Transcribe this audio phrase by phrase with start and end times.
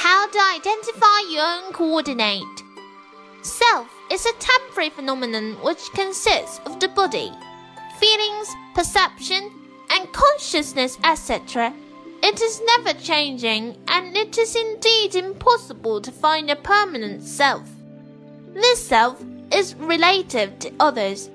[0.00, 2.62] How to identify your own coordinate.
[3.42, 7.32] Self is a temporary phenomenon which consists of the body,
[7.98, 9.50] feelings, perception,
[9.90, 11.74] and consciousness, etc.
[12.22, 17.68] It is never changing, and it is indeed impossible to find a permanent self.
[18.54, 19.20] This self
[19.50, 21.28] is relative to others,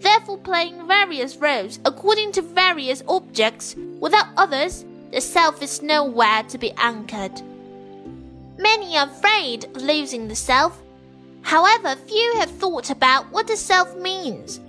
[0.00, 3.74] therefore playing various roles according to various objects.
[4.00, 7.40] Without others, the self is nowhere to be anchored.
[8.82, 10.82] Many are afraid of losing the self.
[11.42, 14.60] However, few have thought about what the self means.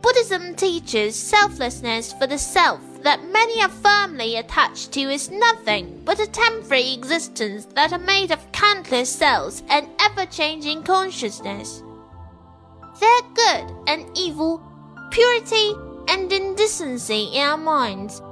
[0.00, 6.20] Buddhism teaches selflessness for the self that many are firmly attached to is nothing but
[6.20, 11.82] a temporary existence that are made of countless cells and ever changing consciousness.
[12.98, 14.62] There are good and evil,
[15.10, 15.74] purity
[16.08, 18.22] and indecency in our minds.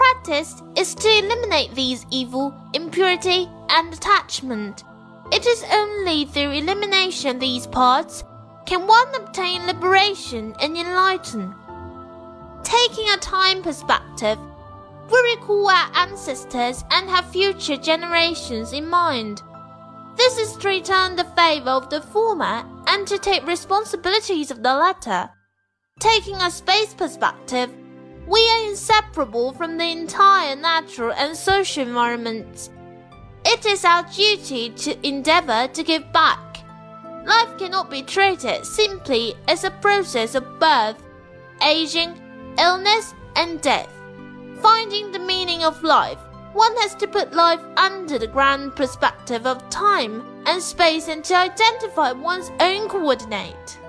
[0.00, 4.84] Practice is to eliminate these evil, impurity, and attachment.
[5.30, 8.24] It is only through elimination of these parts
[8.64, 11.54] can one obtain liberation and enlighten.
[12.62, 14.38] Taking a time perspective,
[15.12, 19.42] we recall our ancestors and have future generations in mind.
[20.16, 24.74] This is to return the favor of the former and to take responsibilities of the
[24.74, 25.28] latter.
[25.98, 27.70] Taking a space perspective,
[28.26, 32.70] we are inseparable from the entire natural and social environment.
[33.44, 36.58] It is our duty to endeavor to give back.
[37.24, 41.02] Life cannot be treated simply as a process of birth,
[41.62, 42.20] aging,
[42.58, 43.90] illness, and death.
[44.60, 46.18] Finding the meaning of life,
[46.52, 51.34] one has to put life under the grand perspective of time and space and to
[51.34, 53.79] identify one's own coordinate.